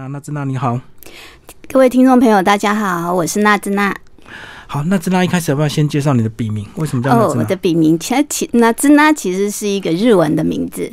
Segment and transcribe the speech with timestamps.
[0.00, 0.80] 啊，娜兹娜你好，
[1.68, 3.92] 各位听众朋友，大家好，我是娜兹娜。
[4.68, 6.64] 好，娜兹娜一开始要不要先介绍你的笔名？
[6.76, 7.34] 为什么叫娜哦？
[7.36, 10.88] 我的笔名其实其娜兹娜其实是一个日文的名字，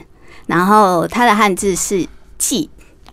[0.48, 2.08] 然后它的汉字是
[2.40, 2.68] “季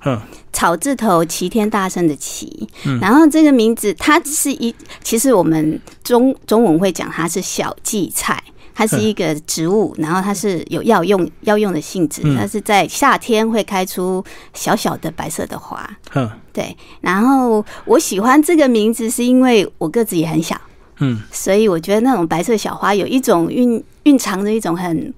[0.07, 0.19] 嗯”，
[0.51, 2.67] 草字头齐天大圣的齐。
[2.87, 4.75] 嗯然后这个名字它是一，
[5.05, 8.43] 其实我们中中文会讲它是小荠菜。
[8.75, 12.37] 它是一个植物，然后它是有药用药用的性质，嗯。
[12.37, 15.89] 它是在夏天会开出小小的白色的花。
[16.15, 16.31] 嗯。
[16.53, 20.61] 对，然后我喜欢这个名字是因为我个子也很小，
[20.99, 25.13] 嗯，所以我觉得那种白色小花有一种蕴蕴藏着一种很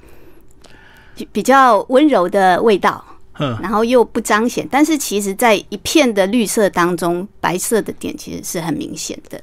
[1.32, 3.04] 比较温柔的味道，
[3.40, 3.58] 嗯。
[3.60, 9.40] 然后又不彰显，但是其实在一片的绿色当中，白色的点其实是很明显的。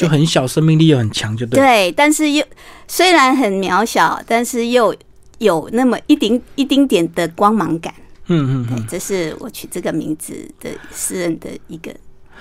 [0.00, 1.60] 就很小，生命力又很强，就对。
[1.60, 2.42] 对，但是又
[2.88, 4.96] 虽然很渺小，但是又
[5.36, 7.92] 有那么一丁一丁点的光芒感。
[8.28, 11.94] 嗯嗯嗯这是我取这个名字的诗人的一个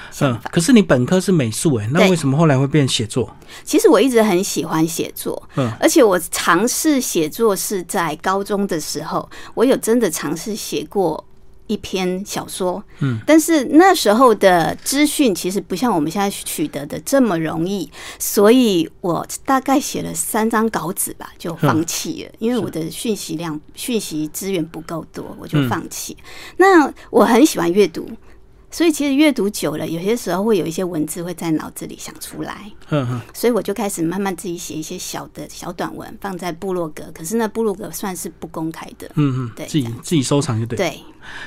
[0.09, 0.49] 想嗯法。。
[0.51, 3.35] 可是你本科是美术，哎，那对为什么后来会变写作？
[3.65, 11.21] 其实我一直很喜欢写作，嗯而且我尝试写作是在高中的时候，我有真的尝试写过
[11.69, 26.17] 一篇小说，嗯，但是那时候的资讯其实不像我们现在取得的这么容易，所以我大概写了三张稿纸吧，就放弃了，因为我的讯息量、讯息资源不够多，我就放弃。
[26.57, 28.09] 那我很喜欢阅读。
[28.71, 37.03] 所以其实阅读久了，有些时候会有一些文字会在脑子里想出来，嗯嗯所以我就开始慢慢自己写一些小的小短文，放在部落格。
[37.13, 40.77] 可是那部落格算是不公开的，嗯嗯，对自己自己收藏就对。
[40.77, 40.99] 对，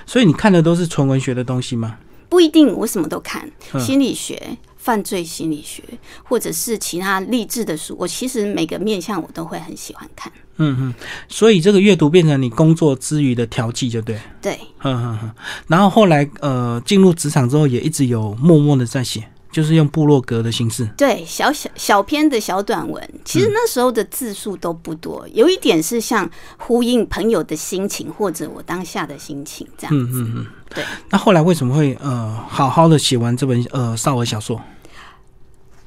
[0.04, 1.98] 所以你看的都是纯文学的东西吗？
[2.28, 5.80] 不一定我什么都看，嗯心理学、犯罪心理学，
[6.25, 10.33] 或者是其他励志的书，我其实每个面向我都会很喜欢看。
[10.56, 10.94] 嗯嗯，
[11.28, 14.19] 所以这个阅读变成你工作之余的调剂，就对。
[14.41, 15.30] 对，嗯嗯嗯。
[15.69, 20.84] 然后后来呃进入职场之后，也一直有默默的在写，就是用部落格的形式。
[20.96, 30.18] 对，小小小篇的小短文，其实那时候的字数都不多，有一点是像呼应朋友的心情，或者我当下的心情这样子。
[30.18, 30.46] 嗯嗯嗯。
[30.74, 30.85] 对。
[31.08, 34.61] 那后来为什么会呃好好的写完这本呃少儿小说？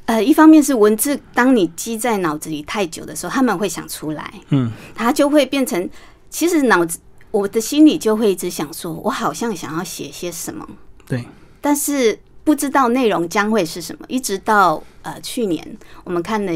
[0.05, 5.89] 呃，一方面是文字，当你积在脑子里太久的时候，他们会想出来，嗯它就会变成，
[6.29, 6.99] 其实脑子
[7.31, 10.67] 我的心里就会一直想说，我好像想要写些什么，
[11.07, 11.25] 对，
[11.59, 14.05] 但是不知道内容将会是什么。
[14.07, 16.51] 一直到呃去年，我们看了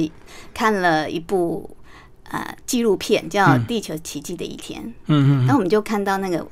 [0.53, 1.69] 看了一部
[2.25, 6.47] 呃纪录片，叫《地球奇迹的一天》，嗯嗯然后我们就看到那个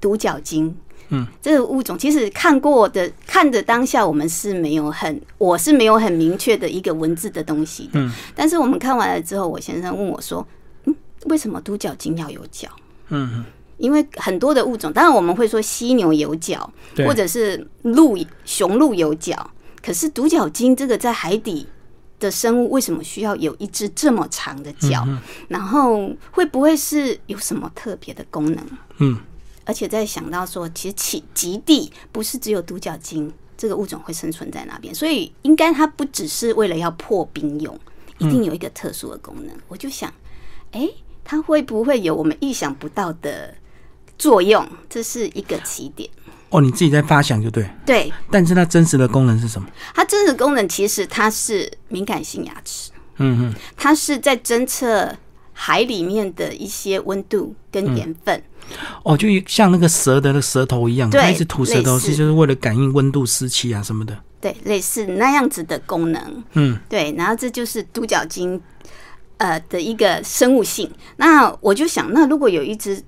[0.00, 0.76] 独角鲸。
[1.12, 7.90] 嗯，这个物种其实看过的，看的当下我们是没有很，我是没有很明确的一个文字的东西的。
[8.00, 10.46] 嗯，但是我们看完了之后，我先生问我说
[10.86, 10.96] ：“嗯，
[11.26, 12.68] 为什么独角鲸要有角？”
[13.10, 13.44] 嗯嗯，
[13.76, 16.72] 因为很多的物种，当然我们会说犀牛有角，
[17.06, 19.50] 或者是鹿、雄鹿有角，
[19.84, 21.66] 可是独角鲸这个在海底
[22.18, 25.04] 的生物，为什么需要有一只这么长的角？
[25.06, 25.18] 嗯
[25.48, 28.64] 然后会不会是有什么特别的功能？
[28.98, 29.18] 嗯
[29.64, 37.78] 而且在想到说，其实其极地不是只有独角鲸这个物种会生存在那边，所以应该它不只是为了要破冰用，
[38.18, 39.54] 一定有一个特殊的功能。
[39.68, 40.12] 我就想，
[40.72, 40.88] 哎、
[41.22, 43.54] 它会不会有我们意想不到的
[44.18, 44.68] 作用？
[44.90, 46.10] 这是一个起点。
[46.50, 49.68] 哦，你自己在发想就对，对但是它真实的功能是什么？
[49.94, 55.16] 它真实功能，其实它是敏感性牙齿，嗯嗯它是在侦测
[55.52, 58.42] 海里面的一些温度跟盐分。
[59.02, 64.18] 哦，就像那个蛇的那个舌头一样，对它一直吐舌头其实是就是为了感应温度、湿气啊什么的。
[64.40, 66.44] 对，类似那样子的功能。
[66.54, 68.60] 嗯对，然后这就是独角鲸
[69.36, 70.90] 呃的一个生物性。
[71.16, 73.02] 那我就想，那如果有一只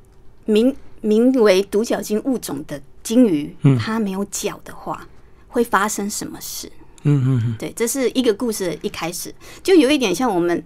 [0.45, 5.07] 名名为独角鲸物种的鲸鱼，嗯它没有脚的话，
[5.49, 6.71] 会发生什么事？
[7.03, 10.63] 嗯嗯嗯，对，这是一个故事的一开始，就有一点像我们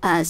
[0.00, 0.22] 呃，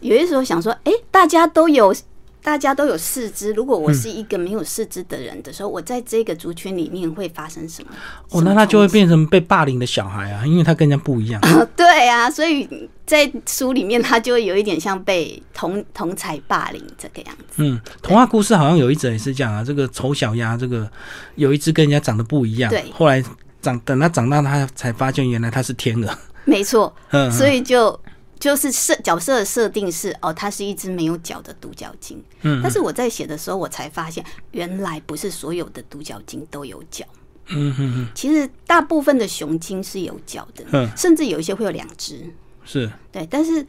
[0.00, 1.94] 有些时候想说，哎、大家都有。
[2.42, 7.90] 大家都有四肢，如果我是一个没有四肢的人的时候，我在这个族群里面会发生什么？
[8.30, 11.40] 哦，那他就会变成被霸凌的小孩啊，因为他跟人家不一样。
[11.76, 12.68] 对啊，所以
[13.06, 17.44] 在书里面，他就会有一点像被同同才霸凌这个样子。
[17.58, 20.90] 嗯，童话故事好像有一则也是这样啊，这个丑小鸭，这个
[21.36, 23.22] 有一只跟人家长得不一样，对后来
[23.60, 26.18] 长等他长大，他才发现原来他是天鹅。
[26.44, 27.96] 没错， 嗯，所以就
[28.42, 32.20] 就是设角色的设定是哦，它是一只没有脚的独角鲸。
[32.40, 37.04] 嗯，但是我在写的时候，我才发现原来不是所有的独角鲸都有脚。
[37.50, 42.28] 嗯嗯嗯，其实大部分的雄鲸是有脚的，嗯甚至有一些会有两只。
[42.64, 43.66] 是，对，但是啊、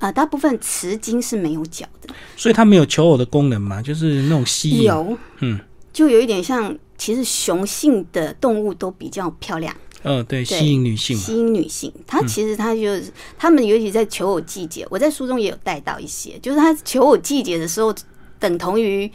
[0.00, 2.14] 呃大部分雌鲸是没有脚的。
[2.36, 4.82] 所以它没有求偶的功能嘛，就是那种吸引。
[4.82, 5.58] 有，嗯，
[5.90, 11.92] 就有一点像其实雄性的动物都比较漂亮，嗯，对，吸引女性，吸引女性。
[12.06, 13.04] 他其实他就是
[13.38, 17.94] 他们尤其在求偶季节，我在书中也有带到一些，就是他求偶季节的时候，
[18.38, 19.10] 等同于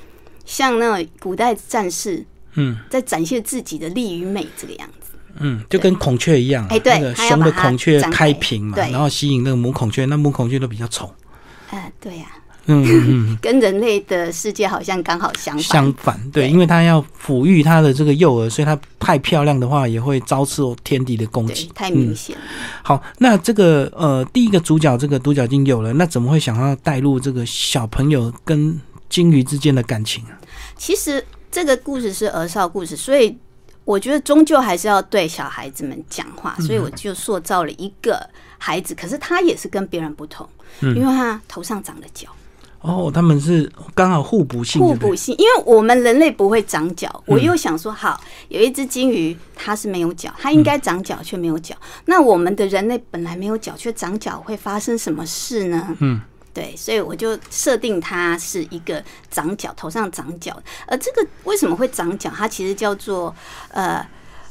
[0.46, 2.26] 像那种古代战士，
[2.56, 2.78] 嗯。
[2.90, 5.12] 在展现自己的力与美这个样子。
[5.40, 8.12] 嗯，就跟孔雀一样啊，哎对那个雄的孔雀开。
[8.12, 11.14] 开屏嘛，然后吸引那个母孔雀，那母孔雀都比较丑，
[11.70, 15.64] 哎、对呀、嗯嗯嗯， 跟人类的世界好像刚好相反。
[15.64, 16.52] 相反，对，对。
[16.52, 22.36] 因为他要抚育他的这个幼儿，所以他太漂亮的话，也会遭受天敌的攻击，，太明显。
[22.38, 22.42] 了。
[22.84, 28.80] 好，那这个呃，第一个主角这个独角鲸有了，那怎么会想要带入这个小朋友跟
[29.10, 30.38] 鲸鱼之间的感情啊？
[30.78, 33.36] 其实这个故事是儿少故事，所以
[33.86, 36.66] 我觉得终究还是要对小孩子们讲话，嗯。
[36.66, 40.48] 所以我就塑造了一个孩子，可是他也是跟别人不同，
[40.82, 40.94] 嗯。
[40.96, 42.28] 因为他头上长了角，
[42.82, 45.36] 哦，他们是刚好互补性，互补性。
[45.38, 51.76] 因为我们人类不会长角，嗯我又想说，好，有一只金鱼它是没有角，它应该长角却没有角，
[52.06, 55.96] 那我们的人类本来没有角却长角，会发生什么事呢？
[56.00, 56.22] 嗯。
[56.54, 60.60] 对，所以我就设定它是一个长角，头上长角。
[60.88, 62.32] 而这个为什么会长角？
[62.36, 63.36] 它其实叫做
[63.72, 64.04] 呃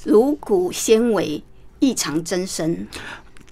[0.04, 1.42] 颅骨纤维
[1.80, 2.86] 异常增生。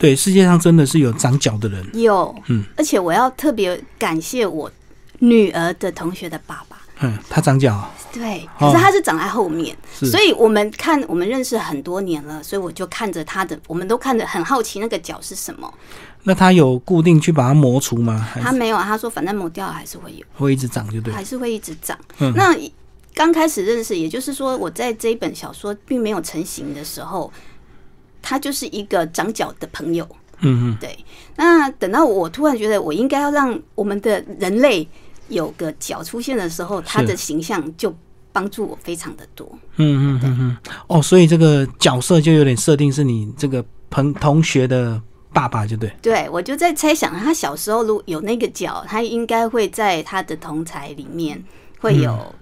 [0.04, 4.70] 对，世界上真的是有长脚的人，有，嗯，而且我要特别感谢我
[5.20, 6.76] 女儿的同学的爸爸。
[7.00, 15.72] 嗯，他长脚，对，哦可是他是长在后面，是所以我们看我们认识很多年了，所以我就看着他的，我们都看着很好奇那个脚是什么。
[16.22, 18.28] 那他有固定去把它磨除吗？
[18.40, 20.24] 他没有，他说反正磨掉了还是会有。
[20.34, 21.12] 会一直长就对？
[21.12, 21.98] 还是会一直长。
[22.18, 22.56] 嗯那
[23.12, 27.32] 刚开始认识，也就是说，我在这一本小说并没有成型的时候，
[28.24, 30.08] 他就是一个长脚的朋友。
[30.40, 30.98] 嗯嗯，对，
[31.36, 34.86] 那等到我突然觉得我应该要让我们的人类
[35.28, 37.94] 有个脚出现的时候，他的形象就
[38.32, 39.48] 帮助我非常的多。
[39.76, 40.56] 嗯嗯嗯嗯，
[40.88, 45.00] 哦，所以这个角色就有点设定是你这个朋同学的
[45.32, 45.90] 爸爸，就对。
[46.02, 51.42] 对，我就在猜想，他小时候如果有那个脚，他应该会在他的同才里面
[51.78, 52.34] 会有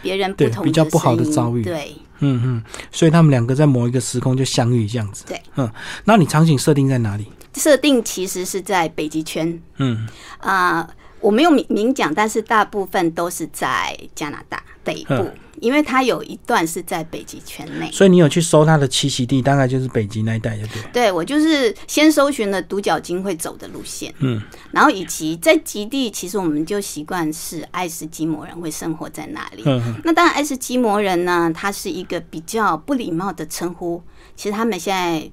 [0.00, 1.62] 别人不对同比较不好的遭遇。
[1.62, 5.24] 对，嗯嗯，所以他们两个在某一个时空就相遇这样子。
[5.28, 5.70] 对，嗯，
[6.04, 7.26] 那你场景设定在哪里？
[7.54, 10.08] 设定其实是在北极圈嗯
[10.38, 10.88] 啊、
[11.22, 17.88] 我没有明明讲，但是大部分都是在加拿大北部嗯，因为它有一段是在北极圈内。
[17.92, 20.82] 所以你有去搜它的栖息地，大概就是北极那一带，就对。
[20.92, 24.42] 对我就是先搜寻了独角鲸会走的路线，嗯，
[24.72, 29.62] 然后以及在极地，其实我们就习惯是爱斯基摩人会生活在那里。
[29.64, 34.02] 嗯嗯那当然，爱斯基摩人呢，他是一个比较不礼貌的称呼。
[34.34, 35.30] 其实他们现在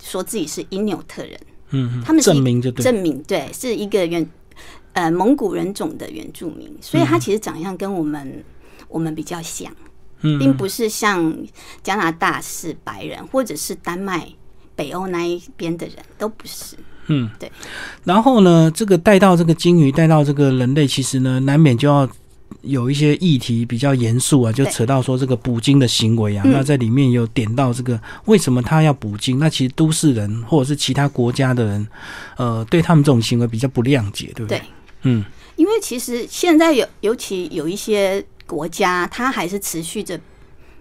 [0.00, 1.40] 说自己是因纽特人，
[1.70, 2.84] 嗯嗯，他们是证明就对。
[2.84, 4.24] 证明对是一个原
[4.96, 8.42] 呃蒙古人种的原住民，所以他其实长相跟我们、
[8.88, 9.70] 我们比较像，
[10.22, 11.36] 嗯并不是像
[11.82, 14.26] 加拿大是白人，或者是丹麦、
[14.74, 16.76] 北欧那一边的人都不是。
[17.08, 17.52] 嗯，对。
[18.04, 22.08] 然后呢，这个带到这个鲸鱼，带到这个人类，其实呢，难免就要
[22.62, 26.42] 有一些议题比较严肃啊，就扯到说这个捕鲸的行为啊。
[26.46, 29.38] 嗯那在里面有点到这个为什么他要捕鲸？
[29.38, 31.86] 那其实都市人或者是其他国家的人，
[32.38, 34.58] 呃，对他们这种行为比较不谅解，对不对？
[34.58, 34.62] 对，
[35.02, 35.24] 嗯
[35.56, 40.20] 因为其实现在有，尤其有一些国家，它还是持续着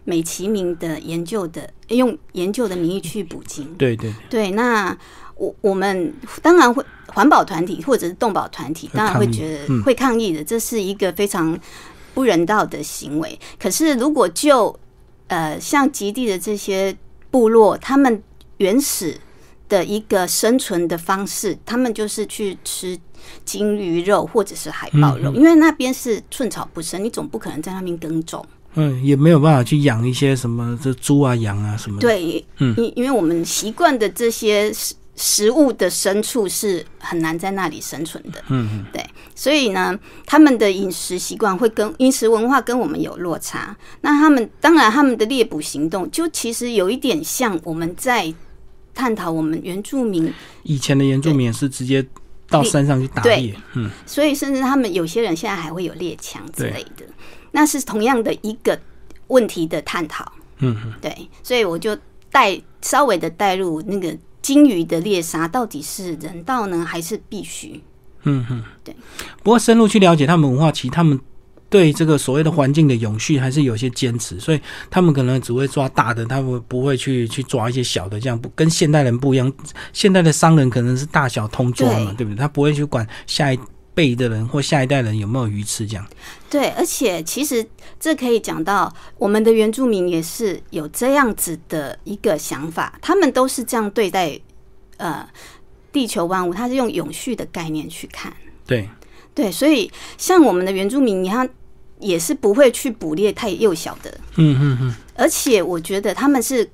[0.03, 3.73] 美其名的研究的，用研究的名义去捕鲸。
[3.75, 4.95] 对对对，那
[5.35, 11.57] 我我们当然会环保团体或者是动保团体，当然会觉得嗯会抗议的，这是一个非常
[12.13, 13.39] 不人道的行为。
[13.57, 14.77] 可是如果就
[15.27, 16.95] 呃像极地的这些
[17.31, 18.21] 部落，他们
[18.57, 19.17] 原始
[19.67, 22.97] 的一个生存的方式，他们就是去吃
[23.43, 28.45] 鲸鱼肉或者是海豹肉，因为那边是寸草不生，你总不可能在那边耕种。
[28.75, 39.01] 嗯，也没有办法去养一些什么这猪啊、羊啊什么的。，对，嗯因因为我们习惯的这些食食物的牲畜是很难在那里生存的，嗯嗯，对，
[39.33, 43.73] 所以呢，他们的饮食习惯会跟饮食文化跟我们有落差。
[44.01, 48.33] 那他们当然他们的猎捕行动，就其实有一点像我们在
[48.95, 50.33] 探讨我们原住民，
[50.63, 52.03] 以前的原住民是直接
[52.49, 53.53] 到山上去打猎。
[53.75, 57.05] 嗯所以甚至他们有些人现在还会有猎枪之类的，
[57.51, 58.79] 那是同样的一个
[59.27, 60.31] 问题的探讨。
[60.59, 60.93] 嗯嗯。
[61.01, 61.95] 对，所以我就
[62.31, 67.83] 带稍微的带入那个鲸鱼的猎杀到底是人道呢，还是必须？
[68.23, 68.95] 嗯嗯，对。
[69.43, 71.19] 不过深入去了解他们文化，其实他们
[71.69, 79.51] 对这个所谓的环境的永续还是有些坚持，所以他们可能只会抓大的，他们不会去去抓一些小的，这样不跟现代人不一样。
[79.91, 82.37] 现代的商人可能是大小通抓嘛，对不对？
[82.37, 83.59] 他不会去管下一
[83.93, 86.05] 辈的人或下一代人有没有鱼吃这样。
[86.49, 87.65] 对，而且其实
[87.99, 94.39] 这可以讲到我们的原住民也是有这样子的一个想法，他们都是这样对待
[94.97, 95.27] 呃
[95.91, 98.33] 地球万物，他是用永续的概念去看。
[98.65, 98.87] 对
[99.35, 101.47] 对，所以像我们的原住民，你看
[101.99, 106.67] 也是不会去捕猎太幼小的，嗯嗯嗯，而且我觉得他们是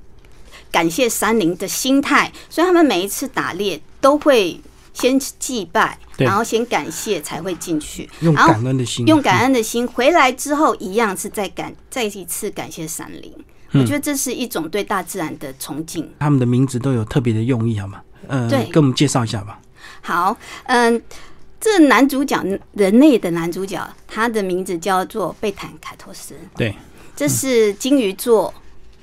[0.72, 4.62] 感谢山林的心态，所以他们每一次打猎都会
[4.94, 13.34] 先祭拜，然后先感谢才会进去，用感恩的心，用感恩的心回来之后，一样是再感再一次感谢山林。
[13.74, 16.06] 嗯我觉得这是一种对大自然的崇敬。
[16.20, 18.02] 他们的名字都有特别的用意，好吗？
[18.28, 19.58] 呃，对跟我们介绍一下吧。
[20.02, 21.02] 好，嗯，
[21.62, 26.76] 这男主角人类的男主角，他的名字叫做贝坦凯托斯，对，
[27.16, 28.52] 这是金鱼座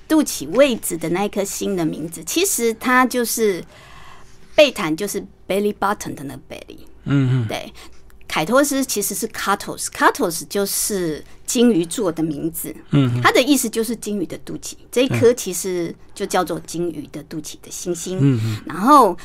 [0.09, 2.23] 肚脐位置的那一颗星的名字。
[2.25, 3.65] 其实它就是
[4.57, 6.79] 贝坦，就是 belly button 的那个 belly。
[7.05, 7.73] 嗯嗯，对，
[8.27, 12.75] 凯托斯其实是 c a t o s c a t o s 就是金鱼座的名字。
[12.91, 18.19] 嗯，它的意思就是金鱼的肚脐，这一颗其实就叫做金鱼的肚脐的星星。
[18.21, 19.17] 嗯嗯，然后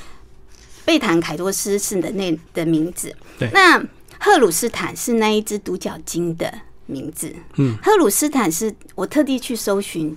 [0.86, 3.16] 贝坦凯多斯是人类的名字。
[3.38, 3.84] 对那
[4.20, 6.54] 赫鲁斯坦是那一只独角鲸的
[6.86, 7.34] 名字。
[7.56, 10.16] 嗯，赫鲁斯坦是我特地去搜寻，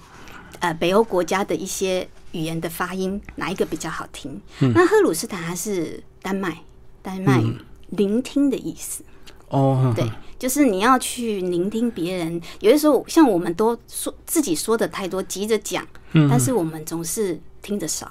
[0.61, 4.41] 呃，北欧国家的一些语言的发音，哪一个比较好听？
[4.61, 6.59] 嗯那赫鲁斯坦它是丹麦，
[7.03, 7.57] 丹麦语
[7.91, 9.03] 聆听的意思。
[9.49, 12.41] 哦，哼对，就是你要去聆听别人。
[12.61, 18.11] 有的时候，像我们都说自己说的太多，急着讲，嗯但是我们总是听得少。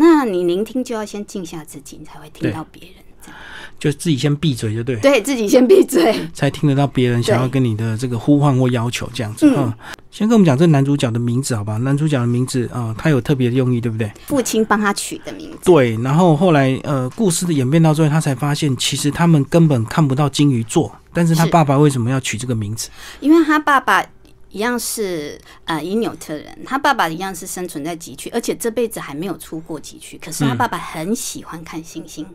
[0.00, 2.92] 那你聆听就要先静下自己，你才会听到别人。
[3.20, 3.38] 这样
[3.80, 6.14] 就自己先闭嘴就对，对自己先闭嘴。
[6.32, 9.46] 才听得到别人想要跟你的这个呼唤或要求这样子。
[9.46, 9.74] 嗯嗯，
[10.10, 11.76] 先跟我们讲这男主角的名字好吧？
[11.78, 14.10] 男主角的名字啊、呃他有特别的用意，对不对？
[14.26, 15.58] 父亲帮他取的名字。
[15.64, 22.88] 对，然后后来呃，故事的演变到最后，他才发现其实他们根本看不到金鱼座，但是他爸爸为什么要取这个名字？
[23.20, 24.04] 因为他爸爸
[24.50, 30.18] 一样是呃因纽特人，他爸爸一样是生存在极区，而且这辈子还没有出过极区。
[30.18, 32.26] 可是他爸爸很喜欢看星星，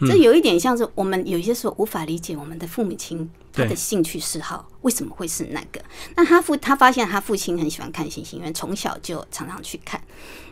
[0.00, 5.80] 这有一点像是我们有些时候无法理解我们的父母亲他的兴趣嗜好为什么会是那个。
[6.16, 10.00] 那他父他发现他父亲很喜欢看星星，因为从小就常常去看，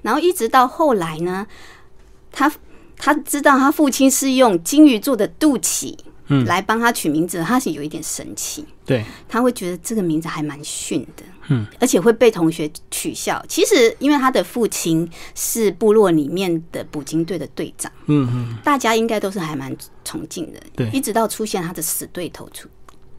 [0.02, 1.46] 然后一直到后来呢，
[2.30, 2.52] 他
[2.96, 5.96] 他知道他父亲是用金鱼做的肚脐。
[6.32, 13.44] 嗯来帮他取名字，他是有一点神气，对，他会觉得这个名字还蛮逊的，嗯，而且会被同学取笑。
[13.46, 20.58] 其实，因为他的父亲是部落里面的捕鲸队的队长，嗯嗯，大家应该都是还蛮崇敬的。
[20.74, 22.68] 对一直到出现他的死对头出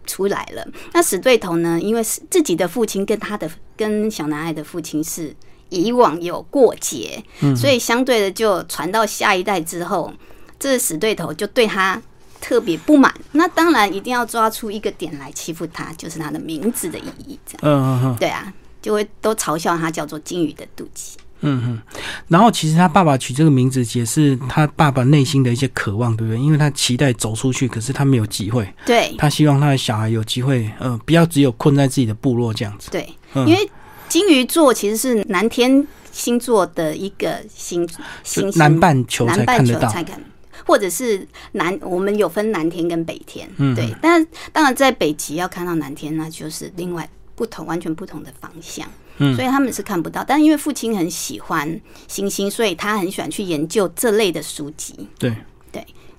[0.08, 0.67] 出来了。
[0.93, 1.79] 那死对头呢？
[1.79, 5.36] 因为是自己的父亲跟他的跟小男孩的父亲是
[5.70, 10.12] 以往有过节，嗯所以相对的就传到下一代之后，
[10.58, 12.01] 这死对头就对他。
[12.43, 21.13] 特别不满，那当然一定要抓出一个点来欺负他，就是他的名字的意义，这样嗯嗯嗯对啊，就会都嘲笑他叫做金鱼的肚脐。
[21.39, 21.81] 嗯嗯。
[22.27, 26.39] 然后其实他爸爸取这个名字也是他爸爸内心的一些渴望，对不对？
[26.41, 32.91] 因为他期待走出去，可是他没有机会，对他希望他的小孩有机会，呃，不要只有困在自己的部落这样子。
[32.91, 33.69] 对，嗯因为
[34.09, 37.88] 金鱼座其实是南天星座的一个星
[38.23, 39.88] 星星，南半球才看得到。
[39.88, 40.21] 球才看，
[40.65, 43.93] 或者是南，我们有分南天跟北天，嗯对。
[44.01, 48.88] 但当然在北极要看到南天，那就是另外不同、完全不同的方向。
[49.17, 55.08] 嗯所以他们是看不到，但因为父亲很喜欢星星，所以他很喜欢去研究这类的书籍。
[55.20, 55.32] 对，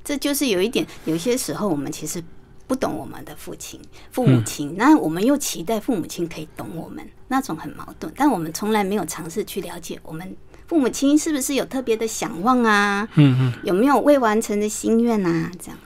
[0.05, 2.23] 这就是有一点，有些时候我们其实
[2.69, 3.81] 不懂我们的父亲、
[4.13, 8.13] 父母亲，那我们又期待父母亲可以懂我们，那种很矛盾。
[8.17, 15.79] 但我们从来没有尝试去了解我们父母亲是不是有特别的想望啊，嗯嗯，有没有未完成的心愿啊，这样。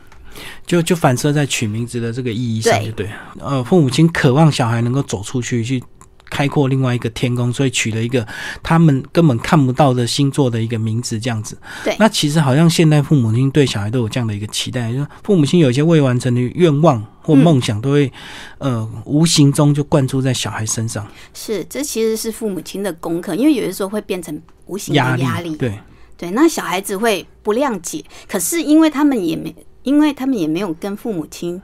[0.64, 3.10] 就就反射在取名字的这个意义上，对就对。
[3.40, 5.82] 呃，父母亲渴望小孩能够走出去，去
[6.30, 8.26] 开阔另外一个天空，所以取了一个
[8.62, 11.58] 他们根本看不到的星座的一个名字，这样子。
[11.84, 18.12] 对那其实好像现代父母亲对小孩都有这样的一个期待，就是父母亲有一些未完成的愿望或梦想，都会、
[18.58, 25.22] 呃无形中就灌注在小孩身上，是，这其实是父母亲的功课，因为有的时候会变成无形的压力。
[25.22, 25.56] 压力。
[25.56, 25.78] 对，
[26.16, 31.60] 对，那小孩子会不谅解，可是因为他们也没，因为他们也没有跟父母亲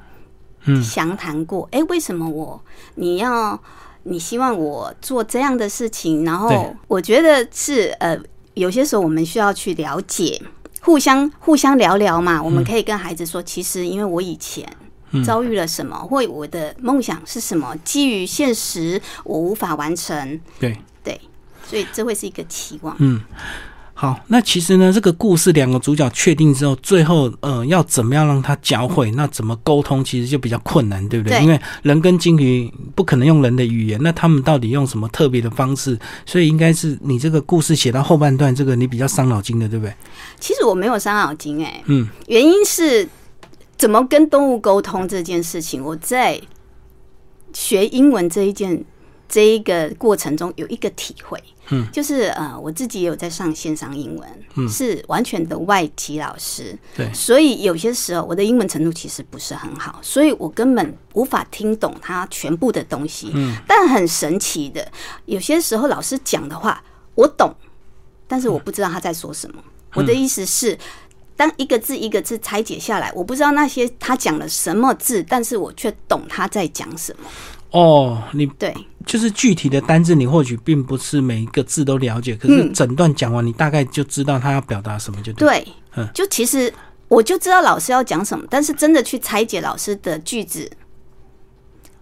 [0.65, 2.63] 嗯详谈过，哎、为什么我
[2.95, 3.61] 你要
[4.05, 6.25] 你希望我做这样的事情？
[6.25, 8.19] 然后我觉得是呃，
[8.55, 10.41] 有些时候我们需要去了解，
[10.81, 12.43] 互相互相聊聊嘛。
[12.43, 14.67] 我们可以跟孩子说，其实因为我以前。
[15.25, 17.73] 遭遇了什么，或我的梦想是什么？
[17.85, 20.77] 基于现实，我无法完成，对。
[21.05, 21.21] 对，
[21.65, 22.97] 所以这会是一个期望。
[22.99, 23.21] 嗯，
[24.05, 24.21] 好。
[24.29, 29.11] 那其实呢，这个故事两个主角确定之后，最后呃要怎么样让他交汇？
[29.13, 30.05] 那怎么沟通？
[30.05, 31.39] 其实就比较困难，对不对？
[31.39, 35.99] 对因为人跟鲸鱼不可能用人的语言，那他们到底用什么特别的方式？
[36.27, 39.95] 所以应该是你这个故事写到后半段，这个你比较伤脑筋的，对不对？
[40.39, 43.09] 其实我没有伤脑筋哎、嗯，原因是
[43.77, 46.41] 怎么跟动物沟通这件事情，我在
[47.53, 48.85] 学英文这一件
[49.29, 54.69] 这一个过程中有一个体会，嗯，就是呃，我自己也有在上线上英文，嗯。
[54.69, 57.13] 是完全的外籍老师，对。
[57.13, 64.87] 所以有些时候我的英文程度其实不是很好，所以我根本无法听懂他全部的东西，嗯，但很神奇的，
[65.27, 66.83] 有些时候老师讲的话
[67.15, 67.55] 我懂，
[68.27, 69.63] 但是我不知道他在说什么。
[69.95, 70.77] 我的意思是，
[71.37, 77.29] 当一个字一个字拆解下来，我不知道那些他讲了什么字，但是我却懂他在讲什么。
[77.71, 78.75] 哦，你对
[79.07, 85.49] 就是具体的单字，你或许并不是每一个字都了解，可是嗯整段讲完，你大概就知道他要表达什么，就对。
[85.49, 86.73] 对嗯，就其实
[87.09, 90.71] 我就知道老师要讲什么，但是真的去拆解老师的句子，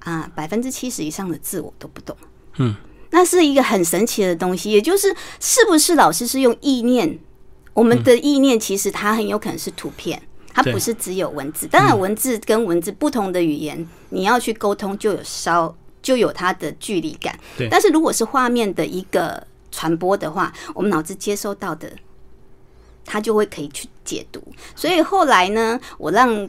[0.01, 2.17] 啊，百分之七十以上的字我都不懂。
[2.59, 2.75] 嗯，
[3.11, 7.19] 那是一个很神奇的东西，也就是是不是老师是用意念？
[7.75, 10.21] 我们的意念其实它很有可能是图片，
[10.53, 11.67] 它不是只有文字。
[11.67, 17.39] 当然，文字跟文字不同的语言，你要去沟通就有稍就有它的距离感。
[17.57, 21.91] 对但是如果是画面的一个传播的话，我们脑子接收到的，
[23.05, 24.43] 它就会可以去解读。
[24.75, 26.49] 所以后来呢，我让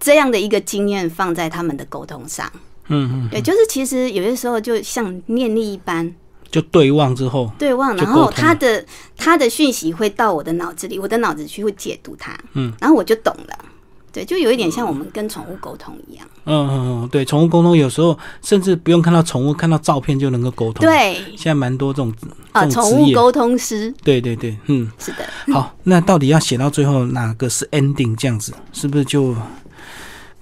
[0.00, 2.50] 这样的一个经验放在他们的沟通上。
[2.88, 6.12] 嗯嗯，对，就是其实有些时候就像念力一般
[6.50, 8.84] 就对望之后，对望，然后他的
[9.16, 13.64] 他的讯息会到我的脑子里，我的脑子去会解读它，嗯，然后我就懂了。
[14.12, 16.26] 对，就有一点像我们跟宠物沟通一样。
[16.44, 22.12] 嗯嗯嗯，对，宠物沟通有时候甚至不用看到宠物，看到照片就能够沟通。，对现在蛮多这种
[22.52, 22.66] 啊。
[22.66, 29.34] 宠物沟通师对对对，嗯，是的，好，那到底要写到最后哪个是 ending 这样子，是不是就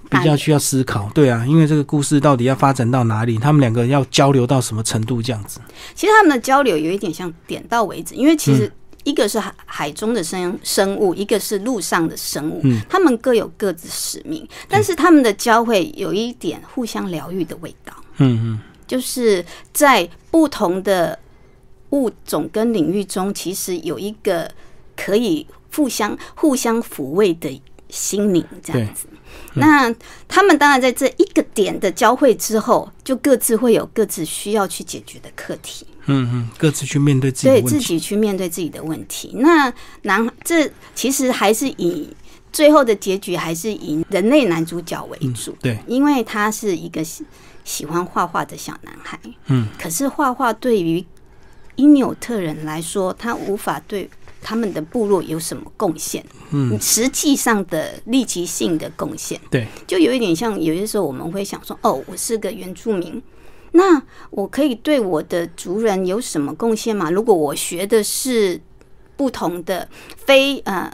[0.09, 1.09] 比较需要思考？
[1.13, 5.61] 对啊，因为这个故事到底要发展到哪里，他们两个要交流到什么程度这样子？
[5.95, 8.73] 其实他们的交流有一点像点到为止，因为其嗯实
[9.03, 17.93] 一个是海海中的生生物，一个是陆上的生物，嗯他们各有各自使命，但是他们的交汇有一点互相疗愈的味道。
[18.17, 21.17] 嗯嗯，就是在不同的
[21.91, 24.49] 物种跟领域中，其实有一个
[24.95, 29.05] 可以互相互相抚慰的心灵，这样子。
[29.53, 29.93] 那
[30.27, 37.69] 他们当然在这一个点的交汇之后，就各自会有各自需要去解决的课题，嗯嗯，各自去面对自己的对。
[37.69, 39.33] 自己去面对自己的问题。
[39.35, 39.71] 那
[40.03, 42.09] 男这其实还是以
[42.53, 47.25] 最后的结局还是以人类男主角为主，对，因为他是一个喜
[47.63, 49.19] 喜欢画画的小男孩。
[49.47, 51.05] 嗯，可是画画对于
[51.75, 54.09] 因纽特人来说，他无法对
[54.41, 56.25] 他们的部落有什么贡献。
[56.51, 63.21] 嗯，实际上的立即性的贡献，对，就有一点像有些时候我们会想说，哦，我是个原住民。
[63.73, 64.01] 那
[64.31, 67.09] 我可以对我的族人有什么贡献吗？
[67.09, 68.59] 如果我学的是
[69.15, 70.91] 不同的非呃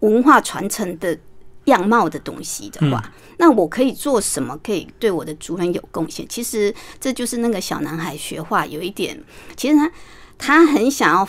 [0.00, 1.18] 文化传承的
[1.64, 3.02] 样貌的东西的话，
[3.38, 6.26] 那我可以做什么可以对我的族人有贡献？
[6.28, 9.18] 其实这就是那个小男孩学画有一点，
[9.56, 9.90] 其实他
[10.36, 11.26] 他很想要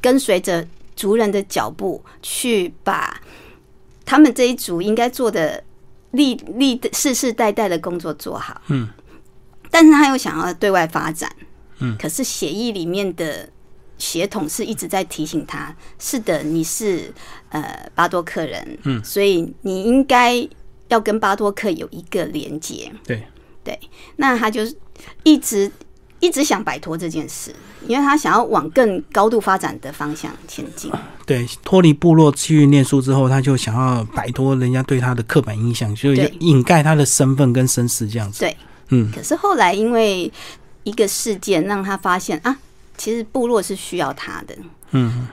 [0.00, 0.66] 跟随着
[1.02, 3.20] 族人的脚步去把
[4.04, 5.64] 他们这一族应该做的
[6.12, 8.62] 历历世世代代的工作做好。
[8.68, 8.88] 嗯，
[9.68, 11.28] 但是他又想要对外发展。
[11.80, 13.48] 嗯，可是协议里面的
[13.98, 17.12] 协同是一直在提醒他：是的，你是
[17.48, 20.48] 呃巴多克人，嗯所以你应该
[20.86, 22.92] 要跟巴多克有一个连接。
[23.04, 23.26] 对，
[23.64, 23.76] 对，
[24.14, 24.62] 那他就
[25.24, 25.68] 一直
[26.22, 27.52] 一直想摆脱这件事，
[27.88, 30.88] 因为他想要往更高度发展的方向前进。
[31.26, 38.38] 对，脱离部落去念书之后，他就想要摆脱人家对他的刻板印象，就对掩盖他的身份跟身世这样子。
[38.38, 38.56] 对，
[38.90, 40.32] 嗯，可是后来因为
[40.84, 42.56] 一个事件，让他发现啊，
[42.96, 44.56] 其实部落是需要他的。
[44.92, 45.26] 嗯，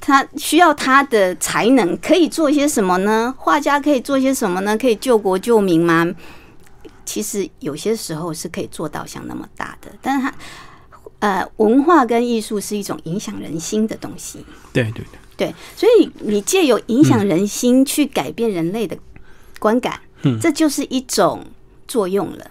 [0.00, 3.34] 他需要他的才能，可以做些什么呢？
[3.36, 4.78] 画家可以做些什么呢？
[4.78, 6.06] 可以救国救民吗？
[7.04, 10.34] 其实有些时候是可以做到像那么大的，但是它
[11.18, 15.04] 呃，文化跟艺术是一种影响人心的东西，对对
[15.36, 18.96] 对，对，所以你借由影响人心去改变人类的
[19.58, 20.38] 观感，嗯。
[20.40, 21.44] 这就是一种
[21.86, 22.50] 作用了。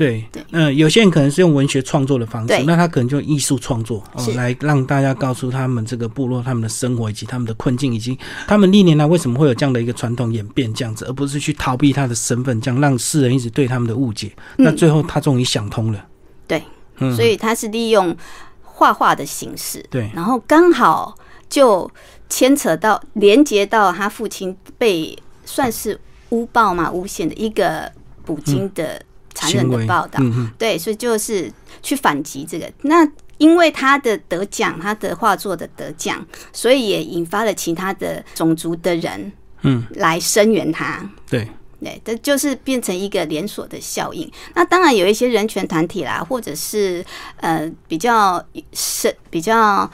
[0.00, 14.32] 对对，嗯、有些人可能是用文学创作的方式，那他可能就用艺术创作哦，来让大家告诉他们这个部落他们的生活以及他们的困境，以及他们历年来为什么会有这样的一个传统演变这样子，而不是去逃避他的身份，这样让世人一直对他们的误解。
[14.56, 16.02] 那最后他终于想通了。
[16.46, 16.62] 对，
[16.96, 18.16] 嗯，所以他是利用
[18.62, 21.14] 画画的形式，对，然后刚好
[21.50, 21.90] 就
[22.30, 27.92] 牵扯到连接到他父亲被算是诬报嘛、诬陷的一个
[28.24, 29.02] 捕鲸的
[29.40, 30.18] 残忍的报道。
[30.20, 31.50] 嗯，对，所以就是
[31.82, 32.70] 去反击这个。
[32.82, 41.08] 那因为他的得奖，他的画作的得奖，所以也引发了其他的种族的人嗯，来声援他。
[41.28, 41.48] 对，
[41.82, 44.30] 对，这就是变成一个连锁的效应。
[44.54, 47.02] 那当然有一些人权团体啦，或者是
[47.38, 49.90] 呃比较是比较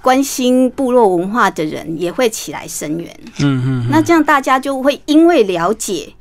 [0.00, 3.20] 关心部落文化的人，也会起来声援。
[3.40, 6.14] 嗯嗯，那这样大家就会因为了解，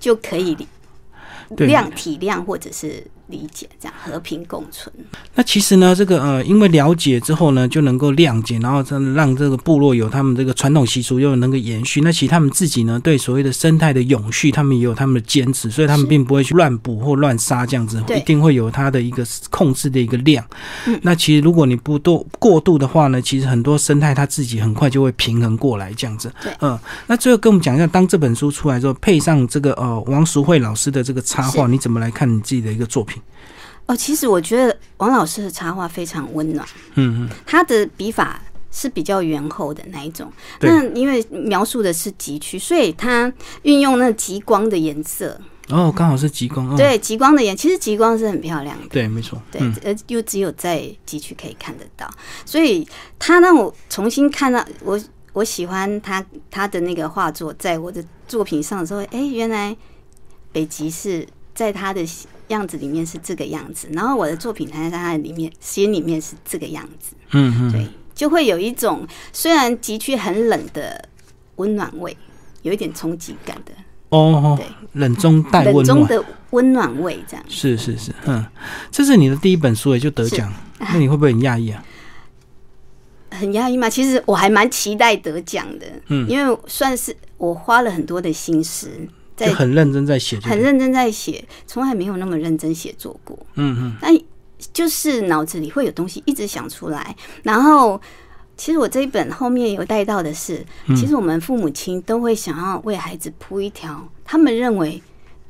[0.00, 0.56] 就可以
[1.56, 1.68] 对。
[1.68, 4.94] 谅体量或者是理解，这样和平共存。
[5.34, 12.00] 那其实呢，这个呃，因为了解之后呢，就能够谅解，然后真的让这个部落有他们这个传统习俗又能够延续。
[12.02, 20.44] 那其实他们自己呢，对所谓的生态的永续，他们也有他们的坚持，所以他们并不会去乱捕或乱杀这样子，一定会有它的一个控制的一个量。
[20.86, 26.32] 嗯那其实如果你不多过度的话呢，其实很多生态它自己很快就会平衡过来这样子。
[26.42, 33.13] 对嗯，那最后跟我们讲一下，当这本书出来之后，配上这个呃王淑慧老师的这个插画，你怎么来看你自己的一个作品？
[33.86, 40.32] 哦，其实我觉得王老师的插画非常温暖，嗯嗯，他的笔法是比较圆厚的那一种。
[40.60, 43.30] 那因为描述的是极区，所以他
[43.62, 48.88] 运用那极光的颜色，哦，刚好是极光，哦、对极光的颜，其实极光是很漂亮的。
[48.88, 52.10] 对，没错，对嗯，呃，又只有在极区可以看得到，
[52.46, 54.98] 所以他让我重新看到我
[55.34, 59.76] 我喜欢他他的那个画作，在我的作品上的时候，哎、原来
[60.52, 62.02] 北极是在他的
[62.48, 71.08] 样子里面是这个样子，然后我的作品才在他的里面心里面是这个样子，嗯嗯，对，就会有一种虽然极区很冷的
[71.56, 72.16] 温暖味，
[72.62, 73.72] 有一点冲击感的。
[74.10, 77.44] 哦哦对，冷中带冷温暖，中的温暖味，这样。
[77.48, 78.44] 是是是，嗯，
[78.90, 81.84] 这是你的第一本书也就得奖，那你会不会很讶异啊？
[83.32, 83.90] 很压抑嘛？
[83.90, 86.28] 其实我还蛮期待得奖的，嗯。
[86.28, 88.88] 因为算是我花了很多的心思，
[89.36, 93.38] 在很认真在写，很，认真在写，从来没有那么认真写作过。
[93.54, 94.16] 嗯嗯，但
[94.72, 98.00] 就是脑子里会有东西一直想出来，然后
[98.56, 100.96] 其实我这一本后面有带到的是，嗯。
[100.96, 105.02] 其实我们父母亲都会想要为孩子铺一条他们认为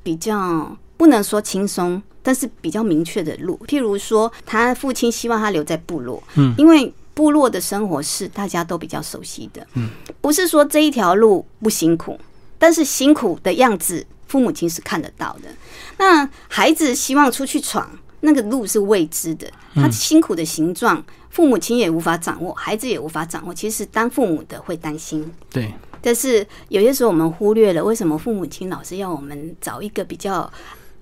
[0.03, 3.61] 比较不能说轻松，但是比较明确的路。
[3.67, 9.89] 譬如说，他父亲希望他留在部落，嗯，因为部落的生活是大家都比较熟悉的，嗯，
[10.21, 12.19] 不是说这一条路不辛苦，
[12.65, 15.51] 但是辛苦的样子，父母亲是看得到的。
[15.99, 17.87] 那孩子希望出去闯，
[18.21, 23.53] 那个路是未知的，他辛苦的形状，父母亲也无法掌握，孩子也无法掌握。
[23.53, 30.51] 其实当父母的会担心，对，但是有些时候我们忽略了，为什么父母亲老是要我们找一个比较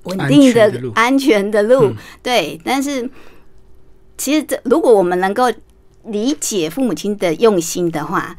[0.02, 1.92] 稳定的安全的路的路？
[1.92, 3.08] 嗯对，但是
[4.18, 5.44] 其实这如果我们能够
[6.06, 8.36] 理解父母亲的用心的话，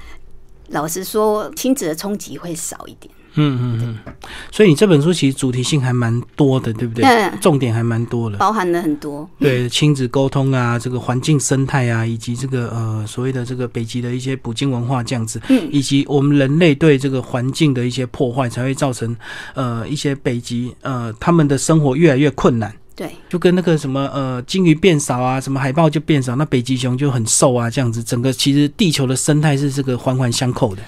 [0.70, 3.14] 老实说，亲子的冲击会少一点。
[3.36, 4.14] 嗯嗯嗯，
[4.52, 7.04] 所以你这本书其实主题性还蛮多的，对不对？
[7.04, 8.38] 嗯重点还蛮多的。
[8.38, 9.28] 包含了很多。
[9.40, 19.16] 对亲子沟通啊，这个环境生态啊，以及这个呃所谓的这个北极的一些捕鲸文化这样子，嗯以及我们人类对这个环境的一些破坏，才会造成
[19.56, 22.72] 呃一些北极呃他们的生活越来越困难。
[22.96, 30.82] 对，就跟那个什么呃鲸鱼变少啊，什么海豹就变少，那北极熊就很瘦啊，这样子，整个其实地球的生态是这个环环相扣的。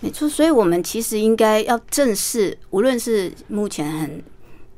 [0.00, 4.22] 没错，所以我们其实应该要正视，无论是目前很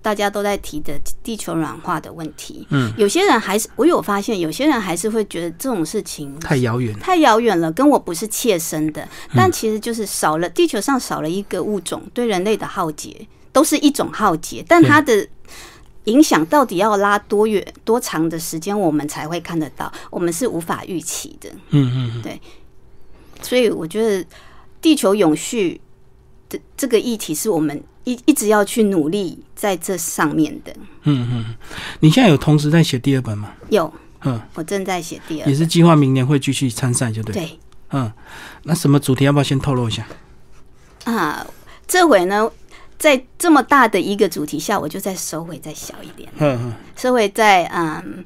[0.03, 6.93] 大家都在提的地球软化的问题，嗯，有些人还是我有发现，有些人还是会觉得这种事情太遥远。
[6.99, 9.07] 太遥远了，跟我不是切身的。
[9.33, 15.25] 但其实就是少了地球上少了一个物种，对人类的浩劫都是一种浩劫，但它的
[16.05, 21.49] 影响到底要拉多远、多长的时间，我们才会看得到，我们是无法预期的。
[21.71, 22.41] 嗯嗯对，
[23.41, 24.27] 所以我觉得
[24.81, 25.81] 地球永续
[26.49, 30.73] 的这个议题是我们一一直要去努力在这上面的。
[31.05, 31.55] 嗯嗯，
[32.01, 33.53] 你现在有同时在写第二本吗？
[33.71, 33.93] 有，
[34.25, 37.35] 嗯，我正在写第二也是计划明年会继续参赛，就对。
[37.35, 37.59] 对
[37.95, 38.11] 嗯，
[38.63, 40.07] 那什么主题要不要先透露一下？
[41.05, 41.47] 啊，
[41.87, 42.51] 这回呢，
[43.03, 48.25] 在这么大的一个主题下，我就再收回再小一点，嗯嗯，收回再嗯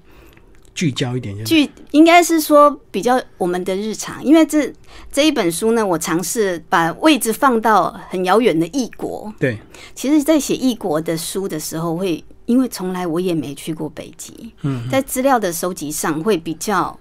[0.74, 1.46] 聚焦一点就对。
[1.46, 4.70] 剧应该是说比较我们的日常，因为这
[5.10, 9.32] 这一本书呢，我尝试把位置放到很遥远的异国。
[9.40, 9.58] 对，
[9.94, 17.00] 其实，在写异国的书的时候，会因为从来我也没去过北极，嗯，在资料的收集上会比较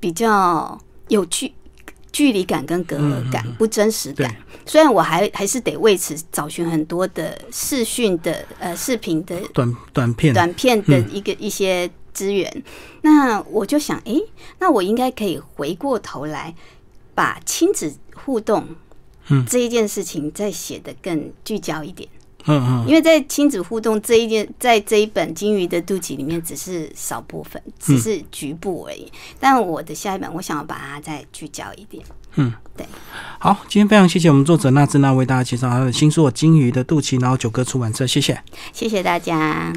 [0.00, 1.52] 比较有距
[2.12, 4.34] 距离感跟隔阂感，不真实感。
[4.66, 10.34] 虽然我还还是得为此找寻很多的视讯的呃视频的短短片。
[10.34, 12.62] 短片的一个、一些资源，
[13.02, 14.20] 那我就想，诶，
[14.58, 16.54] 那我应该可以回过头来
[17.14, 18.66] 把亲子互动，
[19.28, 22.08] 嗯这一件事情再写得更聚焦一点。
[22.46, 29.10] 嗯嗯因为在亲子互动这一件，在这一本《金鱼的肚脐》里面，只是少部分，只是局部而已。
[29.38, 32.02] 但我的下一本，我想要把它再聚焦一点。
[32.36, 32.86] 嗯，对。
[33.38, 38.40] 好，今天非常谢谢我们作者纳兹娜为大家介绍他的新书《金鱼的肚脐》，然后九歌出版社，谢谢。
[38.72, 39.72] 谢谢大家。